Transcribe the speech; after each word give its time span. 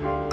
you 0.00 0.31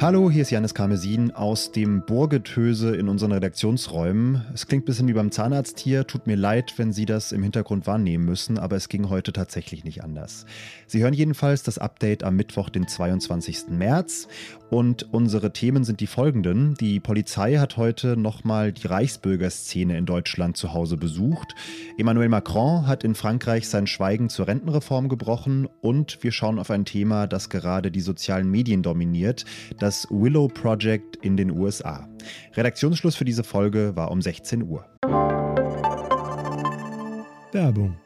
Hallo, 0.00 0.30
hier 0.30 0.40
ist 0.40 0.50
Janis 0.50 0.72
Karmesin 0.72 1.30
aus 1.32 1.72
dem 1.72 2.06
Burgetöse 2.06 2.96
in 2.96 3.10
unseren 3.10 3.32
Redaktionsräumen. 3.32 4.46
Es 4.54 4.66
klingt 4.66 4.84
ein 4.84 4.86
bisschen 4.86 5.08
wie 5.08 5.12
beim 5.12 5.30
Zahnarzt 5.30 5.78
hier. 5.78 6.06
Tut 6.06 6.26
mir 6.26 6.36
leid, 6.38 6.72
wenn 6.78 6.94
Sie 6.94 7.04
das 7.04 7.32
im 7.32 7.42
Hintergrund 7.42 7.86
wahrnehmen 7.86 8.24
müssen, 8.24 8.58
aber 8.58 8.76
es 8.76 8.88
ging 8.88 9.10
heute 9.10 9.34
tatsächlich 9.34 9.84
nicht 9.84 10.02
anders. 10.02 10.46
Sie 10.86 11.02
hören 11.02 11.12
jedenfalls 11.12 11.64
das 11.64 11.76
Update 11.76 12.24
am 12.24 12.34
Mittwoch, 12.34 12.70
den 12.70 12.88
22. 12.88 13.68
März. 13.68 14.26
Und 14.70 15.12
unsere 15.12 15.52
Themen 15.52 15.84
sind 15.84 16.00
die 16.00 16.06
folgenden. 16.06 16.76
Die 16.80 16.98
Polizei 16.98 17.56
hat 17.56 17.76
heute 17.76 18.16
nochmal 18.16 18.72
die 18.72 18.86
Reichsbürgerszene 18.86 19.98
in 19.98 20.06
Deutschland 20.06 20.56
zu 20.56 20.72
Hause 20.72 20.96
besucht. 20.96 21.54
Emmanuel 21.98 22.28
Macron 22.30 22.86
hat 22.86 23.04
in 23.04 23.14
Frankreich 23.14 23.68
sein 23.68 23.86
Schweigen 23.86 24.30
zur 24.30 24.46
Rentenreform 24.46 25.10
gebrochen. 25.10 25.68
Und 25.82 26.22
wir 26.22 26.32
schauen 26.32 26.58
auf 26.58 26.70
ein 26.70 26.86
Thema, 26.86 27.26
das 27.26 27.50
gerade 27.50 27.90
die 27.90 28.00
sozialen 28.00 28.50
Medien 28.50 28.82
dominiert. 28.82 29.44
Das 29.78 29.89
das 29.90 30.06
Willow 30.08 30.46
Project 30.46 31.16
in 31.16 31.36
den 31.36 31.50
USA. 31.50 32.08
Redaktionsschluss 32.54 33.16
für 33.16 33.24
diese 33.24 33.42
Folge 33.42 33.96
war 33.96 34.12
um 34.12 34.22
16 34.22 34.62
Uhr. 34.62 34.86
Werbung. 37.50 37.96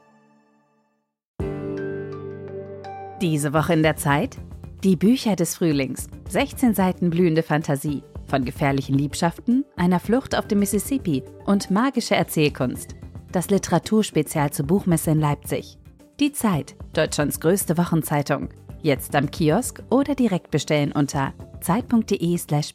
Diese 3.20 3.52
Woche 3.52 3.74
in 3.74 3.82
der 3.82 3.96
Zeit? 3.96 4.38
Die 4.82 4.96
Bücher 4.96 5.36
des 5.36 5.56
Frühlings. 5.56 6.06
16 6.30 6.72
Seiten 6.72 7.10
blühende 7.10 7.42
Fantasie. 7.42 8.02
Von 8.28 8.46
gefährlichen 8.46 8.96
Liebschaften, 8.96 9.66
einer 9.76 10.00
Flucht 10.00 10.34
auf 10.34 10.48
dem 10.48 10.60
Mississippi 10.60 11.22
und 11.44 11.70
magische 11.70 12.14
Erzählkunst. 12.14 12.94
Das 13.30 13.50
Literaturspezial 13.50 14.50
zur 14.50 14.66
Buchmesse 14.66 15.10
in 15.10 15.20
Leipzig. 15.20 15.76
Die 16.18 16.32
Zeit, 16.32 16.76
Deutschlands 16.94 17.40
größte 17.40 17.76
Wochenzeitung. 17.76 18.48
Jetzt 18.80 19.14
am 19.14 19.30
Kiosk 19.30 19.82
oder 19.90 20.14
direkt 20.14 20.50
bestellen 20.50 20.92
unter 20.92 21.34
zeit.de/slash 21.64 22.72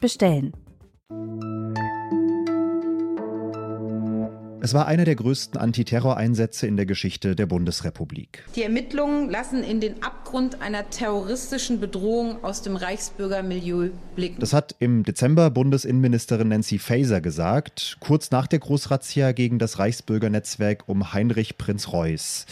Es 4.62 4.74
war 4.74 4.88
einer 4.88 5.06
der 5.06 5.16
größten 5.16 5.60
Antiterroreinsätze 5.60 6.68
in 6.68 6.76
der 6.76 6.86
Geschichte 6.86 7.34
der 7.34 7.46
Bundesrepublik. 7.46 8.44
Die 8.58 8.64
Ermittlungen 8.64 9.30
lassen 9.30 9.64
in 9.64 9.80
den 9.80 10.04
Abgrund 10.04 10.62
einer 10.62 10.90
terroristischen 10.90 11.80
Bedrohung 11.80 12.44
aus 12.44 12.62
dem 12.62 12.76
Reichsbürgermilieu 12.76 13.92
blicken. 14.16 14.42
Das 14.42 14.52
hat 14.52 14.76
im 14.80 15.04
Dezember 15.04 15.50
Bundesinnenministerin 15.50 16.50
Nancy 16.50 16.78
Faeser 16.78 17.22
gesagt, 17.22 17.98
kurz 18.02 18.32
nach 18.32 18.48
der 18.48 18.60
Großrazzia 18.60 19.32
gegen 19.32 19.60
das 19.60 19.80
Reichsbürgernetzwerk 19.80 20.84
um 20.88 21.14
Heinrich 21.14 21.58
Prinz 21.58 21.94
Reuß. 21.94 22.46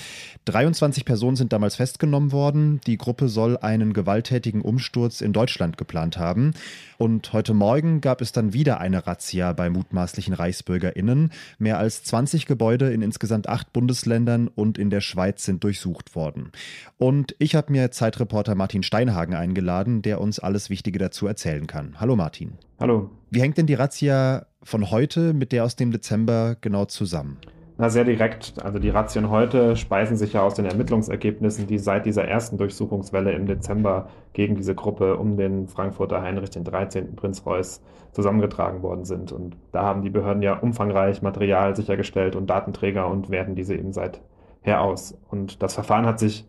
23 0.45 1.03
Personen 1.03 1.35
sind 1.35 1.51
damals 1.51 1.75
festgenommen 1.75 2.31
worden. 2.31 2.79
Die 2.87 2.97
Gruppe 2.97 3.27
soll 3.27 3.57
einen 3.57 3.91
gewalttätigen 3.91 4.61
Umsturz 4.61 5.19
in 5.19 5.33
Deutschland 5.33 5.77
geplant 5.77 6.17
haben. 6.17 6.53
Und 6.97 7.33
heute 7.33 7.53
Morgen 7.53 7.99
gab 7.99 8.21
es 8.21 8.31
dann 8.31 8.53
wieder 8.53 8.79
eine 8.79 9.05
Razzia 9.05 9.51
bei 9.51 9.69
mutmaßlichen 9.69 10.33
ReichsbürgerInnen. 10.33 11.31
Mehr 11.59 11.77
als 11.77 11.96
20 12.03 12.45
Gebäude 12.45 12.91
in 12.91 13.01
insgesamt 13.01 13.49
acht 13.49 13.73
Bundesländern 13.73 14.47
und 14.47 14.77
in 14.77 14.89
der 14.89 15.01
Schweiz 15.01 15.43
sind 15.43 15.63
durchsucht 15.63 16.15
worden. 16.15 16.51
Und 16.97 17.35
ich 17.39 17.55
habe 17.55 17.71
mir 17.71 17.91
Zeitreporter 17.91 18.55
Martin 18.55 18.83
Steinhagen 18.83 19.35
eingeladen, 19.35 20.01
der 20.01 20.21
uns 20.21 20.39
alles 20.39 20.69
Wichtige 20.69 20.99
dazu 20.99 21.27
erzählen 21.27 21.67
kann. 21.67 21.99
Hallo 21.99 22.15
Martin. 22.15 22.53
Hallo. 22.79 23.11
Wie 23.29 23.41
hängt 23.41 23.57
denn 23.57 23.67
die 23.67 23.73
Razzia 23.73 24.45
von 24.63 24.91
heute 24.91 25.33
mit 25.33 25.51
der 25.51 25.63
aus 25.63 25.75
dem 25.75 25.91
Dezember 25.91 26.55
genau 26.59 26.85
zusammen? 26.85 27.37
Na, 27.79 27.89
sehr 27.89 28.05
direkt. 28.05 28.55
Also 28.63 28.79
die 28.79 28.89
Razzien 28.89 29.29
heute 29.29 29.75
speisen 29.75 30.17
sich 30.17 30.33
ja 30.33 30.41
aus 30.41 30.55
den 30.55 30.65
Ermittlungsergebnissen, 30.65 31.67
die 31.67 31.77
seit 31.77 32.07
dieser 32.07 32.25
ersten 32.25 32.57
Durchsuchungswelle 32.57 33.31
im 33.33 33.45
Dezember 33.45 34.09
gegen 34.33 34.55
diese 34.55 34.73
Gruppe 34.73 35.17
um 35.17 35.37
den 35.37 35.67
Frankfurter 35.67 36.23
Heinrich 36.23 36.49
den 36.49 36.63
13. 36.63 37.15
Prinz 37.15 37.45
Reuß 37.45 37.83
zusammengetragen 38.13 38.81
worden 38.81 39.05
sind. 39.05 39.31
Und 39.31 39.57
da 39.71 39.83
haben 39.83 40.01
die 40.01 40.09
Behörden 40.09 40.41
ja 40.41 40.57
umfangreich 40.57 41.21
Material 41.21 41.75
sichergestellt 41.75 42.35
und 42.35 42.49
Datenträger 42.49 43.07
und 43.07 43.29
werten 43.29 43.53
diese 43.53 43.75
eben 43.75 43.93
seither 43.93 44.81
aus. 44.81 45.15
Und 45.29 45.61
das 45.61 45.75
Verfahren 45.75 46.07
hat 46.07 46.17
sich 46.17 46.47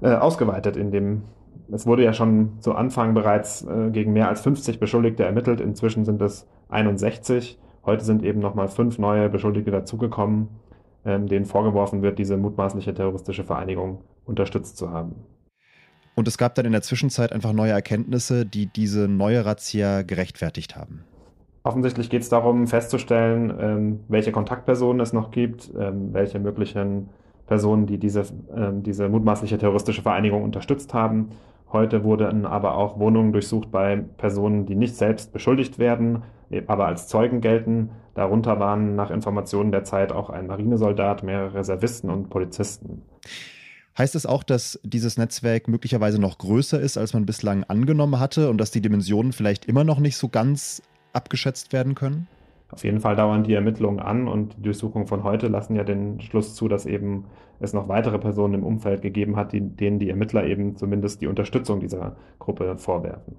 äh, 0.00 0.14
ausgeweitet, 0.14 0.76
in 0.76 0.92
dem 0.92 1.22
es 1.72 1.86
wurde 1.86 2.04
ja 2.04 2.12
schon 2.12 2.60
zu 2.60 2.74
Anfang 2.74 3.14
bereits 3.14 3.64
äh, 3.64 3.90
gegen 3.90 4.12
mehr 4.12 4.28
als 4.28 4.42
50 4.42 4.78
Beschuldigte 4.78 5.24
ermittelt. 5.24 5.60
Inzwischen 5.60 6.04
sind 6.04 6.20
es 6.20 6.46
61. 6.68 7.58
Heute 7.84 8.04
sind 8.04 8.22
eben 8.22 8.40
nochmal 8.40 8.68
fünf 8.68 8.98
neue 8.98 9.28
Beschuldigte 9.28 9.70
dazugekommen, 9.70 10.48
ähm, 11.04 11.26
denen 11.26 11.46
vorgeworfen 11.46 12.02
wird, 12.02 12.18
diese 12.18 12.36
mutmaßliche 12.36 12.94
terroristische 12.94 13.44
Vereinigung 13.44 14.02
unterstützt 14.24 14.76
zu 14.76 14.90
haben. 14.90 15.16
Und 16.14 16.28
es 16.28 16.38
gab 16.38 16.54
dann 16.54 16.66
in 16.66 16.72
der 16.72 16.82
Zwischenzeit 16.82 17.32
einfach 17.32 17.52
neue 17.52 17.72
Erkenntnisse, 17.72 18.46
die 18.46 18.66
diese 18.66 19.08
neue 19.08 19.44
Razzia 19.44 20.02
gerechtfertigt 20.02 20.76
haben. 20.76 21.04
Offensichtlich 21.64 22.10
geht 22.10 22.22
es 22.22 22.28
darum, 22.28 22.66
festzustellen, 22.66 23.52
ähm, 23.58 24.00
welche 24.08 24.32
Kontaktpersonen 24.32 25.00
es 25.00 25.12
noch 25.12 25.30
gibt, 25.30 25.70
ähm, 25.78 26.12
welche 26.12 26.38
möglichen 26.38 27.08
Personen, 27.46 27.86
die 27.86 27.98
diese, 27.98 28.24
ähm, 28.54 28.82
diese 28.82 29.08
mutmaßliche 29.08 29.58
terroristische 29.58 30.02
Vereinigung 30.02 30.42
unterstützt 30.42 30.92
haben. 30.92 31.30
Heute 31.72 32.04
wurden 32.04 32.44
aber 32.44 32.76
auch 32.76 32.98
Wohnungen 32.98 33.32
durchsucht 33.32 33.70
bei 33.70 33.96
Personen, 33.96 34.66
die 34.66 34.74
nicht 34.74 34.94
selbst 34.94 35.32
beschuldigt 35.32 35.78
werden, 35.78 36.22
aber 36.66 36.86
als 36.86 37.08
Zeugen 37.08 37.40
gelten. 37.40 37.90
Darunter 38.14 38.60
waren 38.60 38.94
nach 38.94 39.10
Informationen 39.10 39.72
der 39.72 39.84
Zeit 39.84 40.12
auch 40.12 40.28
ein 40.28 40.46
Marinesoldat, 40.46 41.22
mehrere 41.22 41.54
Reservisten 41.54 42.10
und 42.10 42.28
Polizisten. 42.28 43.02
Heißt 43.96 44.14
es 44.14 44.26
auch, 44.26 44.42
dass 44.42 44.80
dieses 44.82 45.16
Netzwerk 45.16 45.68
möglicherweise 45.68 46.20
noch 46.20 46.38
größer 46.38 46.80
ist, 46.80 46.98
als 46.98 47.14
man 47.14 47.24
bislang 47.24 47.64
angenommen 47.64 48.20
hatte 48.20 48.50
und 48.50 48.58
dass 48.58 48.70
die 48.70 48.80
Dimensionen 48.82 49.32
vielleicht 49.32 49.64
immer 49.64 49.84
noch 49.84 49.98
nicht 49.98 50.16
so 50.16 50.28
ganz 50.28 50.82
abgeschätzt 51.14 51.72
werden 51.72 51.94
können? 51.94 52.26
Auf 52.72 52.84
jeden 52.84 53.00
Fall 53.00 53.16
dauern 53.16 53.44
die 53.44 53.52
Ermittlungen 53.52 54.00
an 54.00 54.28
und 54.28 54.56
die 54.56 54.62
Durchsuchungen 54.62 55.06
von 55.06 55.24
heute 55.24 55.48
lassen 55.48 55.76
ja 55.76 55.84
den 55.84 56.20
Schluss 56.20 56.54
zu, 56.54 56.68
dass 56.68 56.86
eben 56.86 57.26
es 57.60 57.74
noch 57.74 57.86
weitere 57.86 58.18
Personen 58.18 58.54
im 58.54 58.64
Umfeld 58.64 59.02
gegeben 59.02 59.36
hat, 59.36 59.52
die, 59.52 59.60
denen 59.60 59.98
die 59.98 60.08
Ermittler 60.08 60.44
eben 60.46 60.76
zumindest 60.76 61.20
die 61.20 61.26
Unterstützung 61.26 61.80
dieser 61.80 62.16
Gruppe 62.38 62.76
vorwerfen. 62.78 63.36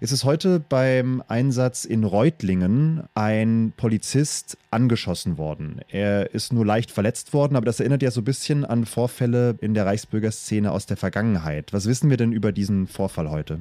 Es 0.00 0.10
ist 0.10 0.24
heute 0.24 0.60
beim 0.60 1.22
Einsatz 1.28 1.84
in 1.84 2.02
Reutlingen 2.02 3.04
ein 3.14 3.72
Polizist 3.76 4.58
angeschossen 4.72 5.38
worden. 5.38 5.80
Er 5.88 6.34
ist 6.34 6.52
nur 6.52 6.66
leicht 6.66 6.90
verletzt 6.90 7.32
worden, 7.32 7.54
aber 7.54 7.66
das 7.66 7.78
erinnert 7.78 8.02
ja 8.02 8.10
so 8.10 8.20
ein 8.20 8.24
bisschen 8.24 8.64
an 8.64 8.84
Vorfälle 8.84 9.54
in 9.60 9.74
der 9.74 9.86
Reichsbürgerszene 9.86 10.72
aus 10.72 10.86
der 10.86 10.96
Vergangenheit. 10.96 11.72
Was 11.72 11.86
wissen 11.86 12.10
wir 12.10 12.16
denn 12.16 12.32
über 12.32 12.50
diesen 12.50 12.88
Vorfall 12.88 13.30
heute? 13.30 13.60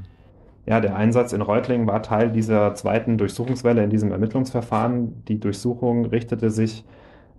Ja, 0.65 0.79
der 0.79 0.95
Einsatz 0.95 1.33
in 1.33 1.41
Reutlingen 1.41 1.87
war 1.87 2.03
Teil 2.03 2.31
dieser 2.31 2.75
zweiten 2.75 3.17
Durchsuchungswelle 3.17 3.83
in 3.83 3.89
diesem 3.89 4.11
Ermittlungsverfahren. 4.11 5.23
Die 5.27 5.39
Durchsuchung 5.39 6.05
richtete 6.05 6.51
sich 6.51 6.85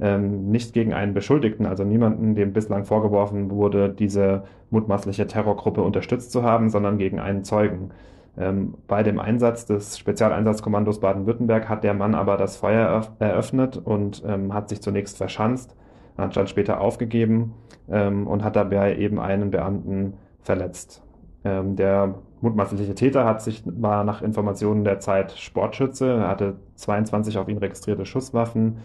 ähm, 0.00 0.50
nicht 0.50 0.72
gegen 0.72 0.92
einen 0.92 1.14
Beschuldigten, 1.14 1.66
also 1.66 1.84
niemanden, 1.84 2.34
dem 2.34 2.52
bislang 2.52 2.84
vorgeworfen 2.84 3.50
wurde, 3.50 3.90
diese 3.90 4.44
mutmaßliche 4.70 5.28
Terrorgruppe 5.28 5.82
unterstützt 5.82 6.32
zu 6.32 6.42
haben, 6.42 6.70
sondern 6.70 6.98
gegen 6.98 7.20
einen 7.20 7.44
Zeugen. 7.44 7.90
Ähm, 8.36 8.74
bei 8.88 9.02
dem 9.02 9.20
Einsatz 9.20 9.66
des 9.66 9.98
Spezialeinsatzkommandos 9.98 11.00
Baden-Württemberg 11.00 11.68
hat 11.68 11.84
der 11.84 11.94
Mann 11.94 12.14
aber 12.14 12.36
das 12.36 12.56
Feuer 12.56 13.06
eröffnet 13.20 13.76
und 13.76 14.22
ähm, 14.26 14.52
hat 14.52 14.70
sich 14.70 14.80
zunächst 14.80 15.18
verschanzt, 15.18 15.76
hat 16.18 16.36
dann 16.36 16.46
später 16.48 16.80
aufgegeben 16.80 17.54
ähm, 17.88 18.26
und 18.26 18.42
hat 18.42 18.56
dabei 18.56 18.96
eben 18.96 19.20
einen 19.20 19.50
Beamten 19.50 20.14
verletzt. 20.40 21.02
Ähm, 21.44 21.76
der 21.76 22.14
mutmaßliche 22.42 22.94
Täter 22.94 23.24
hat 23.24 23.42
sich, 23.42 23.62
war 23.64 24.04
nach 24.04 24.22
Informationen 24.22 24.84
der 24.84 25.00
Zeit 25.00 25.32
Sportschütze. 25.32 26.08
Er 26.08 26.28
hatte 26.28 26.56
22 26.76 27.38
auf 27.38 27.48
ihn 27.48 27.58
registrierte 27.58 28.04
Schusswaffen 28.04 28.78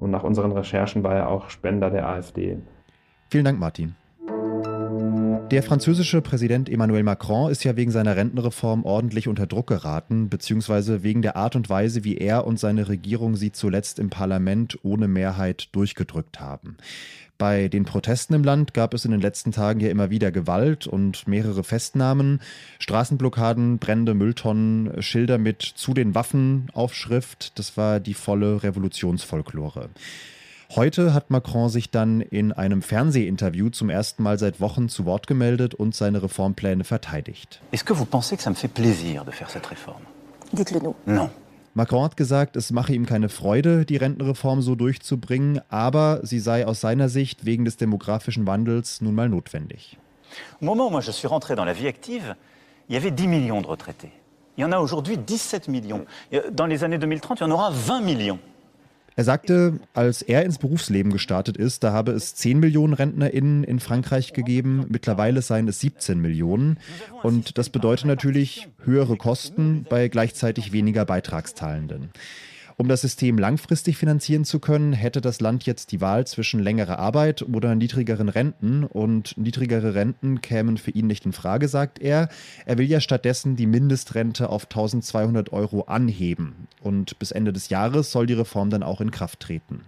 und 0.00 0.10
nach 0.10 0.24
unseren 0.24 0.52
Recherchen 0.52 1.04
war 1.04 1.14
er 1.14 1.28
auch 1.28 1.50
Spender 1.50 1.90
der 1.90 2.08
AfD. 2.08 2.58
Vielen 3.30 3.44
Dank, 3.44 3.60
Martin. 3.60 3.94
Der 5.52 5.62
französische 5.62 6.22
Präsident 6.22 6.70
Emmanuel 6.70 7.02
Macron 7.02 7.50
ist 7.50 7.62
ja 7.62 7.76
wegen 7.76 7.90
seiner 7.90 8.16
Rentenreform 8.16 8.86
ordentlich 8.86 9.28
unter 9.28 9.46
Druck 9.46 9.66
geraten, 9.66 10.30
beziehungsweise 10.30 11.02
wegen 11.02 11.20
der 11.20 11.36
Art 11.36 11.56
und 11.56 11.68
Weise, 11.68 12.04
wie 12.04 12.16
er 12.16 12.46
und 12.46 12.58
seine 12.58 12.88
Regierung 12.88 13.36
sie 13.36 13.52
zuletzt 13.52 13.98
im 13.98 14.08
Parlament 14.08 14.78
ohne 14.82 15.08
Mehrheit 15.08 15.68
durchgedrückt 15.72 16.40
haben. 16.40 16.78
Bei 17.36 17.68
den 17.68 17.84
Protesten 17.84 18.32
im 18.32 18.44
Land 18.44 18.72
gab 18.72 18.94
es 18.94 19.04
in 19.04 19.10
den 19.10 19.20
letzten 19.20 19.52
Tagen 19.52 19.80
ja 19.80 19.90
immer 19.90 20.08
wieder 20.08 20.32
Gewalt 20.32 20.86
und 20.86 21.28
mehrere 21.28 21.64
Festnahmen, 21.64 22.40
Straßenblockaden, 22.78 23.76
Brände, 23.76 24.14
Mülltonnen, 24.14 25.02
Schilder 25.02 25.36
mit 25.36 25.60
zu 25.60 25.92
den 25.92 26.14
Waffen 26.14 26.70
Aufschrift. 26.72 27.58
Das 27.58 27.76
war 27.76 28.00
die 28.00 28.14
volle 28.14 28.62
Revolutionsfolklore. 28.62 29.90
Heute 30.74 31.12
hat 31.12 31.28
Macron 31.28 31.68
sich 31.68 31.90
dann 31.90 32.22
in 32.22 32.50
einem 32.50 32.80
Fernsehinterview 32.80 33.68
zum 33.68 33.90
ersten 33.90 34.22
Mal 34.22 34.38
seit 34.38 34.58
Wochen 34.58 34.88
zu 34.88 35.04
Wort 35.04 35.26
gemeldet 35.26 35.74
und 35.74 35.94
seine 35.94 36.22
Reformpläne 36.22 36.82
verteidigt. 36.84 37.60
Est-ce 37.72 37.84
que 37.84 37.92
vous 37.92 38.06
pensez 38.06 38.38
que 38.38 38.42
ça 38.42 38.48
me 38.48 38.54
fait 38.54 38.72
plaisir 38.72 39.26
de 39.26 39.32
faire 39.32 39.50
cette 39.50 39.66
réforme? 39.66 40.00
Dites-le 40.54 40.80
nous. 40.80 40.94
Non. 41.04 41.28
Macron 41.74 42.02
hat 42.04 42.16
gesagt, 42.16 42.56
es 42.56 42.70
mache 42.70 42.94
ihm 42.94 43.04
keine 43.04 43.28
Freude, 43.28 43.84
die 43.84 43.98
Rentenreform 43.98 44.62
so 44.62 44.74
durchzubringen, 44.74 45.60
aber 45.68 46.20
sie 46.22 46.38
sei 46.38 46.66
aus 46.66 46.80
seiner 46.80 47.10
Sicht 47.10 47.44
wegen 47.44 47.66
des 47.66 47.76
demografischen 47.76 48.46
Wandels 48.46 49.02
nun 49.02 49.14
mal 49.14 49.28
notwendig. 49.28 49.98
Au 50.62 50.64
moment 50.64 50.86
où 50.86 50.90
moi 50.90 51.02
je 51.02 51.10
suis 51.10 51.28
rentré 51.28 51.54
dans 51.54 51.66
la 51.66 51.74
vie 51.74 51.86
active, 51.86 52.34
il 52.88 52.94
y 52.94 52.96
avait 52.96 53.10
10 53.10 53.28
millions 53.28 53.60
de 53.60 53.66
retraités. 53.66 54.12
Il 54.56 54.62
y 54.62 54.64
en 54.64 54.72
a 54.72 54.78
aujourd'hui 54.78 55.18
17 55.18 55.68
millions. 55.68 56.06
Dans 56.50 56.66
les 56.66 56.82
années 56.82 56.98
2030, 56.98 57.40
il 57.40 57.42
y 57.42 57.46
en 57.46 57.50
aura 57.50 57.70
20 57.70 58.00
millions. 58.00 58.38
Er 59.14 59.24
sagte, 59.24 59.80
als 59.94 60.22
er 60.22 60.44
ins 60.44 60.58
Berufsleben 60.58 61.12
gestartet 61.12 61.56
ist, 61.56 61.84
da 61.84 61.92
habe 61.92 62.12
es 62.12 62.34
10 62.34 62.60
Millionen 62.60 62.94
RentnerInnen 62.94 63.64
in 63.64 63.78
Frankreich 63.78 64.32
gegeben. 64.32 64.86
Mittlerweile 64.88 65.42
seien 65.42 65.68
es 65.68 65.80
17 65.80 66.18
Millionen. 66.18 66.78
Und 67.22 67.58
das 67.58 67.68
bedeutet 67.68 68.06
natürlich 68.06 68.68
höhere 68.84 69.16
Kosten 69.16 69.84
bei 69.88 70.08
gleichzeitig 70.08 70.72
weniger 70.72 71.04
Beitragszahlenden. 71.04 72.10
Um 72.76 72.88
das 72.88 73.02
System 73.02 73.38
langfristig 73.38 73.96
finanzieren 73.96 74.44
zu 74.44 74.58
können, 74.58 74.92
hätte 74.92 75.20
das 75.20 75.40
Land 75.40 75.64
jetzt 75.66 75.92
die 75.92 76.00
Wahl 76.00 76.26
zwischen 76.26 76.60
längerer 76.60 76.98
Arbeit 76.98 77.42
oder 77.42 77.74
niedrigeren 77.74 78.28
Renten. 78.28 78.84
Und 78.84 79.36
niedrigere 79.36 79.94
Renten 79.94 80.40
kämen 80.40 80.78
für 80.78 80.90
ihn 80.90 81.06
nicht 81.06 81.26
in 81.26 81.32
Frage, 81.32 81.68
sagt 81.68 82.00
er. 82.00 82.28
Er 82.66 82.78
will 82.78 82.86
ja 82.86 83.00
stattdessen 83.00 83.56
die 83.56 83.66
Mindestrente 83.66 84.48
auf 84.48 84.64
1200 84.64 85.52
Euro 85.52 85.82
anheben. 85.82 86.68
Und 86.80 87.18
bis 87.18 87.30
Ende 87.30 87.52
des 87.52 87.68
Jahres 87.68 88.10
soll 88.10 88.26
die 88.26 88.34
Reform 88.34 88.70
dann 88.70 88.82
auch 88.82 89.00
in 89.00 89.10
Kraft 89.10 89.40
treten. 89.40 89.82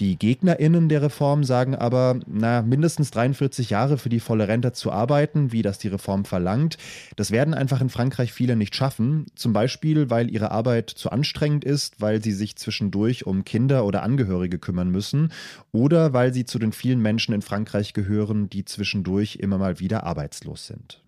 Die 0.00 0.18
GegnerInnen 0.18 0.88
der 0.88 1.02
Reform 1.02 1.44
sagen 1.44 1.74
aber, 1.74 2.18
na, 2.26 2.62
mindestens 2.62 3.10
43 3.10 3.70
Jahre 3.70 3.98
für 3.98 4.08
die 4.08 4.20
volle 4.20 4.48
Rente 4.48 4.72
zu 4.72 4.90
arbeiten, 4.90 5.52
wie 5.52 5.62
das 5.62 5.78
die 5.78 5.88
Reform 5.88 6.24
verlangt, 6.24 6.78
das 7.16 7.30
werden 7.30 7.54
einfach 7.54 7.80
in 7.80 7.90
Frankreich 7.90 8.32
viele 8.32 8.56
nicht 8.56 8.74
schaffen. 8.74 9.26
Zum 9.34 9.52
Beispiel, 9.52 10.10
weil 10.10 10.30
ihre 10.30 10.50
Arbeit 10.50 10.90
zu 10.90 11.10
anstrengend 11.10 11.64
ist, 11.64 12.00
weil 12.00 12.13
sie 12.22 12.32
sich 12.32 12.56
zwischendurch 12.56 13.26
um 13.26 13.44
Kinder 13.44 13.84
oder 13.84 14.02
Angehörige 14.02 14.58
kümmern 14.58 14.90
müssen 14.90 15.32
oder 15.72 16.12
weil 16.12 16.32
sie 16.32 16.44
zu 16.44 16.58
den 16.58 16.72
vielen 16.72 17.00
Menschen 17.00 17.34
in 17.34 17.42
Frankreich 17.42 17.92
gehören, 17.92 18.50
die 18.50 18.64
zwischendurch 18.64 19.36
immer 19.36 19.58
mal 19.58 19.80
wieder 19.80 20.04
arbeitslos 20.04 20.66
sind. 20.66 21.00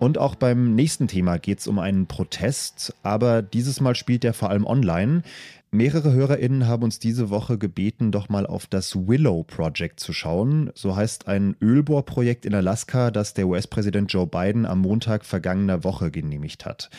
Und 0.00 0.16
auch 0.16 0.34
beim 0.34 0.74
nächsten 0.74 1.08
Thema 1.08 1.38
geht 1.38 1.58
es 1.58 1.66
um 1.66 1.78
einen 1.78 2.06
Protest, 2.06 2.94
aber 3.02 3.42
dieses 3.42 3.80
Mal 3.80 3.94
spielt 3.94 4.24
er 4.24 4.32
vor 4.32 4.48
allem 4.48 4.64
online. 4.64 5.22
Mehrere 5.72 6.12
HörerInnen 6.12 6.66
haben 6.66 6.82
uns 6.82 6.98
diese 6.98 7.30
Woche 7.30 7.56
gebeten, 7.56 8.10
doch 8.10 8.28
mal 8.28 8.44
auf 8.44 8.66
das 8.66 9.06
Willow 9.06 9.44
Project 9.44 10.00
zu 10.00 10.12
schauen. 10.12 10.72
So 10.74 10.96
heißt 10.96 11.28
ein 11.28 11.54
Ölbohrprojekt 11.62 12.44
in 12.44 12.56
Alaska, 12.56 13.12
das 13.12 13.34
der 13.34 13.46
US-Präsident 13.46 14.12
Joe 14.12 14.26
Biden 14.26 14.66
am 14.66 14.80
Montag 14.80 15.24
vergangener 15.24 15.84
Woche 15.84 16.10
genehmigt 16.10 16.66
hat. 16.66 16.90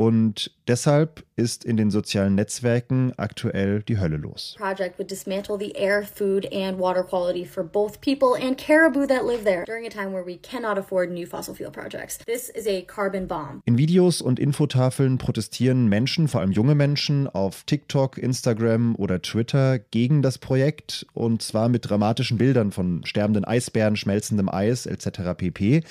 Und 0.00 0.50
deshalb 0.66 1.24
ist 1.36 1.62
in 1.62 1.76
den 1.76 1.90
sozialen 1.90 2.34
Netzwerken 2.34 3.12
aktuell 3.18 3.82
die 3.82 3.98
Hölle 3.98 4.16
los. 4.16 4.56
Project 4.56 4.98
would 4.98 5.10
dismantle 5.10 5.58
the 5.58 5.74
air, 5.76 6.02
food 6.02 6.50
and 6.54 6.78
water 6.78 7.02
quality 7.02 7.44
for 7.44 7.62
both 7.62 8.00
people 8.00 8.34
and 8.34 8.56
caribou 8.56 9.06
that 9.06 9.26
live 9.26 9.44
there 9.44 9.64
during 9.66 9.86
a 9.86 9.90
time 9.90 10.14
where 10.14 10.24
we 10.24 10.38
cannot 10.38 10.78
afford 10.78 11.10
new 11.10 11.26
fossil 11.26 11.54
fuel 11.54 11.70
projects. 11.70 12.16
This 12.24 12.48
is 12.48 12.66
a 12.66 12.80
carbon 12.86 13.26
bomb. 13.26 13.60
In 13.66 13.76
Videos 13.76 14.22
und 14.22 14.38
Infotafeln 14.38 15.18
protestieren 15.18 15.86
Menschen, 15.86 16.28
vor 16.28 16.40
allem 16.40 16.52
junge 16.52 16.74
Menschen, 16.74 17.26
auf 17.26 17.64
TikTok, 17.64 18.09
Instagram 18.18 18.94
oder 18.96 19.22
Twitter 19.22 19.78
gegen 19.78 20.22
das 20.22 20.38
Projekt 20.38 21.06
und 21.12 21.42
zwar 21.42 21.68
mit 21.68 21.88
dramatischen 21.88 22.38
Bildern 22.38 22.72
von 22.72 23.04
sterbenden 23.04 23.44
Eisbären, 23.44 23.96
schmelzendem 23.96 24.48
Eis 24.48 24.86
etc. 24.86 25.34
pp. 25.36 25.82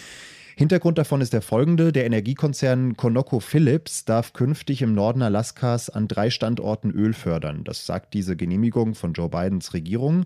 Hintergrund 0.60 0.98
davon 0.98 1.22
ist 1.22 1.32
der 1.32 1.42
folgende. 1.42 1.94
Der 1.94 2.06
Energiekonzern 2.06 2.98
ConocoPhillips 2.98 4.04
darf 4.04 4.34
künftig 4.34 4.82
im 4.82 4.94
Norden 4.94 5.22
Alaskas 5.22 5.90
an 5.90 6.10
drei 6.10 6.30
Standorten 6.30 6.92
Öl 6.92 7.14
fördern. 7.14 7.64
Das 7.64 7.86
sagt 7.86 8.14
diese 8.14 8.36
Genehmigung 8.36 8.94
von 8.94 9.14
Joe 9.14 9.30
Bidens 9.30 9.74
Regierung. 9.74 10.26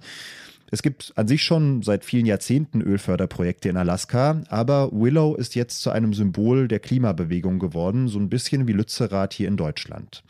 Es 0.72 0.82
gibt 0.82 1.14
an 1.18 1.28
sich 1.28 1.44
schon 1.44 1.84
seit 1.84 2.04
vielen 2.04 2.26
Jahrzehnten 2.26 2.82
Ölförderprojekte 2.82 3.70
in 3.70 3.78
Alaska, 3.78 4.42
aber 4.48 4.90
Willow 4.92 5.36
ist 5.36 5.54
jetzt 5.54 5.84
zu 5.84 5.92
einem 5.92 6.16
Symbol 6.16 6.68
der 6.68 6.80
Klimabewegung 6.80 7.60
geworden, 7.60 8.08
so 8.08 8.18
ein 8.18 8.30
bisschen 8.30 8.68
wie 8.68 8.74
Lützerath 8.74 9.34
hier 9.34 9.48
in 9.48 9.56
Deutschland. 9.56 10.24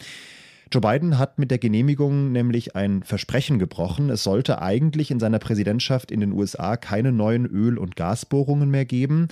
Joe 0.71 0.81
Biden 0.81 1.17
hat 1.19 1.39
mit 1.39 1.51
der 1.51 1.59
Genehmigung 1.59 2.31
nämlich 2.31 2.75
ein 2.75 3.03
Versprechen 3.03 3.59
gebrochen. 3.59 4.09
Es 4.09 4.23
sollte 4.23 4.61
eigentlich 4.61 5.11
in 5.11 5.19
seiner 5.19 5.39
Präsidentschaft 5.39 6.11
in 6.11 6.19
den 6.19 6.31
USA 6.31 6.77
keine 6.77 7.11
neuen 7.11 7.45
Öl- 7.45 7.77
und 7.77 7.95
Gasbohrungen 7.95 8.69
mehr 8.69 8.85
geben. 8.85 9.27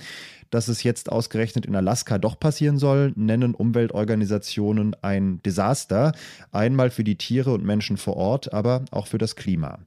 Dass 0.52 0.68
es 0.68 0.82
jetzt 0.82 1.10
ausgerechnet 1.10 1.64
in 1.64 1.74
Alaska 1.74 2.18
doch 2.18 2.38
passieren 2.38 2.76
soll, 2.76 3.14
nennen 3.16 3.54
Umweltorganisationen 3.54 4.94
ein 5.00 5.40
Desaster. 5.42 6.12
Einmal 6.52 6.90
für 6.90 7.04
die 7.04 7.16
Tiere 7.16 7.54
und 7.54 7.64
Menschen 7.64 7.96
vor 7.96 8.18
Ort, 8.18 8.52
aber 8.52 8.84
auch 8.90 9.06
für 9.06 9.16
das 9.16 9.34
Klima. 9.34 9.78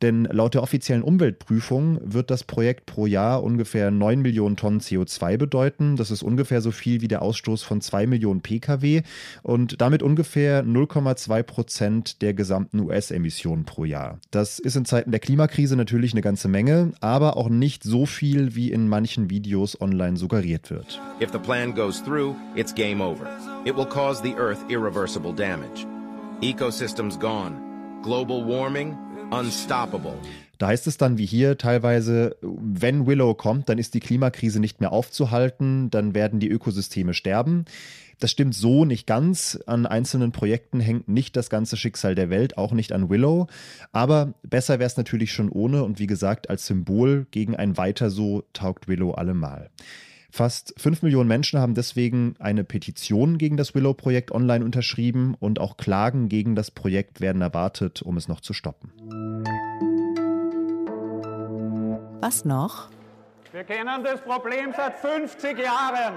Denn 0.00 0.24
laut 0.24 0.54
der 0.54 0.62
offiziellen 0.62 1.02
Umweltprüfung 1.02 2.00
wird 2.02 2.30
das 2.30 2.44
Projekt 2.44 2.86
pro 2.86 3.04
Jahr 3.04 3.42
ungefähr 3.42 3.90
9 3.90 4.22
Millionen 4.22 4.56
Tonnen 4.56 4.80
CO2 4.80 5.36
bedeuten. 5.36 5.96
Das 5.96 6.10
ist 6.10 6.22
ungefähr 6.22 6.62
so 6.62 6.70
viel 6.70 7.02
wie 7.02 7.08
der 7.08 7.20
Ausstoß 7.20 7.62
von 7.62 7.82
2 7.82 8.06
Millionen 8.06 8.40
Pkw 8.40 9.02
und 9.42 9.82
damit 9.82 10.02
ungefähr 10.02 10.62
0,2 10.96 11.42
Prozent 11.42 12.22
der 12.22 12.34
gesamten 12.34 12.80
US-Emissionen 12.80 13.64
pro 13.64 13.84
Jahr. 13.84 14.18
Das 14.30 14.58
ist 14.58 14.76
in 14.76 14.84
Zeiten 14.84 15.10
der 15.10 15.20
Klimakrise 15.20 15.76
natürlich 15.76 16.12
eine 16.12 16.22
ganze 16.22 16.48
Menge, 16.48 16.92
aber 17.00 17.36
auch 17.36 17.48
nicht 17.48 17.82
so 17.82 18.06
viel, 18.06 18.54
wie 18.54 18.70
in 18.70 18.88
manchen 18.88 19.30
Videos 19.30 19.80
online 19.80 20.16
suggeriert 20.16 20.70
wird. 20.70 21.00
If 21.20 21.32
the 21.32 21.38
plan 21.38 21.74
goes 21.74 22.02
through, 22.02 22.34
it's 22.54 22.74
game 22.74 23.00
over. 23.00 23.26
It 23.64 23.76
will 23.76 23.86
cause 23.86 24.22
the 24.22 24.34
Earth 24.34 24.58
irreversible 24.68 25.32
damage. 25.32 25.86
Ecosystems 26.42 27.18
gone. 27.18 27.56
Global 28.02 28.46
warming 28.46 28.96
unstoppable. 29.30 30.14
Da 30.58 30.68
heißt 30.68 30.86
es 30.86 30.96
dann 30.96 31.18
wie 31.18 31.26
hier 31.26 31.58
teilweise, 31.58 32.36
wenn 32.40 33.06
Willow 33.06 33.34
kommt, 33.34 33.68
dann 33.68 33.76
ist 33.76 33.92
die 33.92 34.00
Klimakrise 34.00 34.58
nicht 34.58 34.80
mehr 34.80 34.92
aufzuhalten, 34.92 35.90
dann 35.90 36.14
werden 36.14 36.40
die 36.40 36.48
Ökosysteme 36.48 37.12
sterben. 37.12 37.66
Das 38.18 38.30
stimmt 38.30 38.54
so 38.54 38.84
nicht 38.84 39.06
ganz. 39.06 39.58
An 39.66 39.84
einzelnen 39.84 40.32
Projekten 40.32 40.80
hängt 40.80 41.08
nicht 41.08 41.36
das 41.36 41.50
ganze 41.50 41.76
Schicksal 41.76 42.14
der 42.14 42.30
Welt, 42.30 42.56
auch 42.56 42.72
nicht 42.72 42.92
an 42.92 43.10
Willow. 43.10 43.46
Aber 43.92 44.34
besser 44.42 44.78
wäre 44.78 44.86
es 44.86 44.96
natürlich 44.96 45.32
schon 45.32 45.50
ohne 45.50 45.84
und 45.84 45.98
wie 45.98 46.06
gesagt, 46.06 46.48
als 46.48 46.66
Symbol 46.66 47.26
gegen 47.30 47.56
ein 47.56 47.76
Weiter 47.76 48.10
so 48.10 48.44
taugt 48.54 48.88
Willow 48.88 49.12
allemal. 49.12 49.70
Fast 50.30 50.74
fünf 50.76 51.02
Millionen 51.02 51.28
Menschen 51.28 51.60
haben 51.60 51.74
deswegen 51.74 52.34
eine 52.38 52.64
Petition 52.64 53.38
gegen 53.38 53.56
das 53.56 53.74
Willow-Projekt 53.74 54.32
online 54.32 54.64
unterschrieben 54.64 55.34
und 55.38 55.60
auch 55.60 55.76
Klagen 55.76 56.28
gegen 56.28 56.54
das 56.54 56.70
Projekt 56.70 57.20
werden 57.20 57.40
erwartet, 57.42 58.02
um 58.02 58.16
es 58.16 58.28
noch 58.28 58.40
zu 58.40 58.52
stoppen. 58.52 58.92
Was 62.20 62.44
noch? 62.44 62.90
Wir 63.52 63.64
kennen 63.64 64.04
das 64.04 64.20
Problem 64.20 64.72
seit 64.76 64.96
50 64.96 65.58
Jahren. 65.58 66.14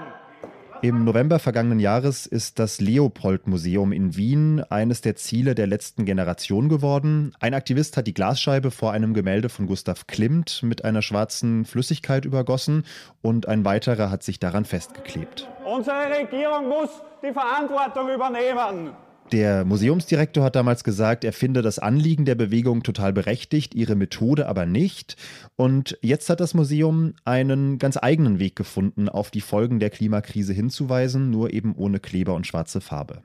Im 0.82 1.04
November 1.04 1.38
vergangenen 1.38 1.78
Jahres 1.78 2.24
ist 2.24 2.58
das 2.58 2.80
Leopold-Museum 2.80 3.92
in 3.92 4.16
Wien 4.16 4.64
eines 4.70 5.02
der 5.02 5.14
Ziele 5.14 5.54
der 5.54 5.66
letzten 5.66 6.06
Generation 6.06 6.70
geworden. 6.70 7.34
Ein 7.38 7.52
Aktivist 7.52 7.98
hat 7.98 8.06
die 8.06 8.14
Glasscheibe 8.14 8.70
vor 8.70 8.92
einem 8.92 9.12
Gemälde 9.12 9.50
von 9.50 9.66
Gustav 9.66 10.06
Klimt 10.06 10.62
mit 10.62 10.82
einer 10.86 11.02
schwarzen 11.02 11.66
Flüssigkeit 11.66 12.24
übergossen 12.24 12.86
und 13.20 13.46
ein 13.46 13.66
weiterer 13.66 14.10
hat 14.10 14.22
sich 14.22 14.40
daran 14.40 14.64
festgeklebt. 14.64 15.46
Unsere 15.66 16.18
Regierung 16.18 16.70
muss 16.70 16.88
die 17.22 17.32
Verantwortung 17.34 18.08
übernehmen. 18.08 18.92
Der 19.32 19.64
Museumsdirektor 19.64 20.42
hat 20.42 20.56
damals 20.56 20.82
gesagt, 20.82 21.22
er 21.22 21.32
finde 21.32 21.62
das 21.62 21.78
Anliegen 21.78 22.24
der 22.24 22.34
Bewegung 22.34 22.82
total 22.82 23.12
berechtigt, 23.12 23.76
ihre 23.76 23.94
Methode 23.94 24.48
aber 24.48 24.66
nicht. 24.66 25.16
Und 25.54 25.96
jetzt 26.02 26.28
hat 26.30 26.40
das 26.40 26.52
Museum 26.52 27.14
einen 27.24 27.78
ganz 27.78 27.96
eigenen 27.96 28.40
Weg 28.40 28.56
gefunden, 28.56 29.08
auf 29.08 29.30
die 29.30 29.40
Folgen 29.40 29.78
der 29.78 29.90
Klimakrise 29.90 30.52
hinzuweisen, 30.52 31.30
nur 31.30 31.52
eben 31.52 31.76
ohne 31.76 32.00
Kleber 32.00 32.34
und 32.34 32.46
schwarze 32.46 32.80
Farbe. 32.80 33.22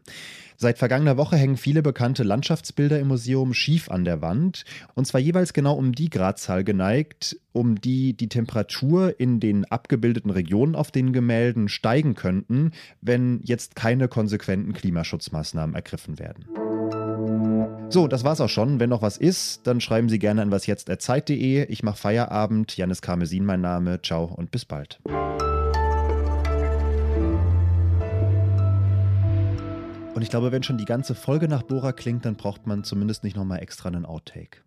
Seit 0.57 0.77
vergangener 0.77 1.17
Woche 1.17 1.35
hängen 1.35 1.57
viele 1.57 1.81
bekannte 1.81 2.23
Landschaftsbilder 2.23 2.99
im 2.99 3.07
Museum 3.07 3.53
schief 3.53 3.89
an 3.89 4.05
der 4.05 4.21
Wand 4.21 4.63
und 4.93 5.05
zwar 5.05 5.21
jeweils 5.21 5.53
genau 5.53 5.73
um 5.73 5.91
die 5.91 6.09
Gradzahl 6.09 6.63
geneigt, 6.63 7.37
um 7.51 7.79
die 7.79 8.13
die 8.13 8.29
Temperatur 8.29 9.19
in 9.19 9.39
den 9.39 9.65
abgebildeten 9.65 10.31
Regionen 10.31 10.75
auf 10.75 10.91
den 10.91 11.13
Gemälden 11.13 11.67
steigen 11.67 12.15
könnten, 12.15 12.71
wenn 13.01 13.41
jetzt 13.43 13.75
keine 13.75 14.07
konsequenten 14.07 14.73
Klimaschutzmaßnahmen 14.73 15.75
ergriffen 15.75 16.19
werden. 16.19 16.45
So, 17.89 18.07
das 18.07 18.23
war's 18.23 18.41
auch 18.41 18.49
schon. 18.49 18.79
Wenn 18.79 18.89
noch 18.89 19.01
was 19.01 19.17
ist, 19.17 19.67
dann 19.67 19.79
schreiben 19.79 20.09
Sie 20.09 20.19
gerne 20.19 20.41
an 20.41 20.51
wasjetzt.zeit.de. 20.51 21.65
Ich 21.67 21.83
mache 21.83 21.97
Feierabend. 21.97 22.75
Janis 22.75 23.01
Karmesin 23.01 23.45
mein 23.45 23.61
Name. 23.61 24.01
Ciao 24.01 24.25
und 24.25 24.51
bis 24.51 24.65
bald. 24.65 24.99
Und 30.15 30.21
ich 30.21 30.29
glaube, 30.29 30.53
wenn 30.53 30.63
schon 30.63 30.77
die 30.77 30.85
ganze 30.85 31.13
Folge 31.13 31.49
nach 31.49 31.63
Bora 31.63 31.91
klingt, 31.91 32.23
dann 32.23 32.37
braucht 32.37 32.67
man 32.67 32.85
zumindest 32.85 33.25
nicht 33.25 33.35
nochmal 33.35 33.59
extra 33.61 33.89
einen 33.89 34.05
Outtake. 34.05 34.59